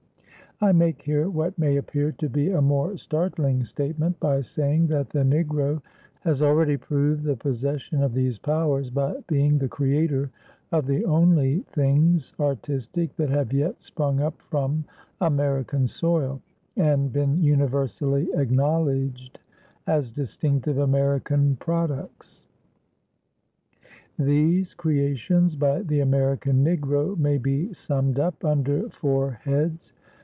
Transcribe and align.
I 0.63 0.73
make 0.73 1.01
here 1.01 1.27
what 1.27 1.57
may 1.57 1.77
appear 1.77 2.11
to 2.11 2.29
be 2.29 2.51
a 2.51 2.61
more 2.61 2.95
startling 2.95 3.63
statement 3.63 4.19
by 4.19 4.41
saying 4.41 4.85
that 4.89 5.09
the 5.09 5.23
Negro 5.23 5.81
has 6.19 6.43
already 6.43 6.77
proved 6.77 7.23
the 7.23 7.35
possession 7.35 8.03
of 8.03 8.13
these 8.13 8.37
powers 8.37 8.91
by 8.91 9.23
being 9.25 9.57
the 9.57 9.67
creator 9.67 10.29
of 10.71 10.85
the 10.85 11.03
only 11.05 11.61
things 11.69 12.31
artistic 12.39 13.15
that 13.15 13.31
have 13.31 13.51
yet 13.51 13.81
sprung 13.81 14.21
from 14.51 14.85
American 15.19 15.87
soil 15.87 16.39
and 16.77 17.11
been 17.11 17.41
universally 17.41 18.29
acknowledged 18.35 19.39
as 19.87 20.11
distinctive 20.11 20.77
American 20.77 21.55
products. 21.55 22.45
These 24.19 24.75
creations 24.75 25.55
by 25.55 25.81
the 25.81 26.01
American 26.01 26.63
Negro 26.63 27.17
may 27.17 27.39
be 27.39 27.73
summed 27.73 28.19
up 28.19 28.45
under 28.45 28.87
four 28.89 29.31
heads. 29.41 29.91